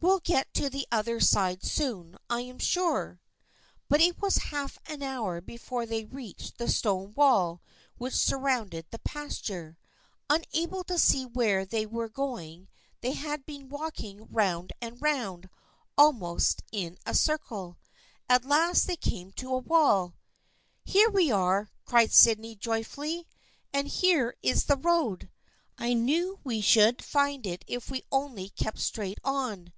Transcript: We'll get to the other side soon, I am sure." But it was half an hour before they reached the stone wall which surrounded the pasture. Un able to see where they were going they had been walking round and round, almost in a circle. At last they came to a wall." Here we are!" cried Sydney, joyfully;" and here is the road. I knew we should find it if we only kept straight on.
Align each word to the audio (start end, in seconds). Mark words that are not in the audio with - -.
We'll 0.00 0.20
get 0.20 0.54
to 0.54 0.70
the 0.70 0.86
other 0.92 1.18
side 1.18 1.64
soon, 1.64 2.18
I 2.30 2.42
am 2.42 2.60
sure." 2.60 3.20
But 3.88 4.00
it 4.00 4.22
was 4.22 4.36
half 4.54 4.78
an 4.86 5.02
hour 5.02 5.40
before 5.40 5.86
they 5.86 6.04
reached 6.04 6.56
the 6.56 6.68
stone 6.68 7.14
wall 7.14 7.60
which 7.96 8.14
surrounded 8.14 8.86
the 8.92 9.00
pasture. 9.00 9.76
Un 10.30 10.44
able 10.52 10.84
to 10.84 11.00
see 11.00 11.26
where 11.26 11.66
they 11.66 11.84
were 11.84 12.08
going 12.08 12.68
they 13.00 13.10
had 13.10 13.44
been 13.44 13.68
walking 13.68 14.28
round 14.30 14.72
and 14.80 15.02
round, 15.02 15.50
almost 15.96 16.62
in 16.70 16.96
a 17.04 17.12
circle. 17.12 17.76
At 18.28 18.44
last 18.44 18.86
they 18.86 18.96
came 18.96 19.32
to 19.32 19.52
a 19.52 19.58
wall." 19.58 20.14
Here 20.84 21.10
we 21.10 21.32
are!" 21.32 21.70
cried 21.86 22.12
Sydney, 22.12 22.54
joyfully;" 22.54 23.26
and 23.74 23.88
here 23.88 24.36
is 24.44 24.66
the 24.66 24.76
road. 24.76 25.28
I 25.76 25.92
knew 25.92 26.38
we 26.44 26.60
should 26.60 27.02
find 27.02 27.44
it 27.44 27.64
if 27.66 27.90
we 27.90 28.04
only 28.12 28.50
kept 28.50 28.78
straight 28.78 29.18
on. 29.24 29.72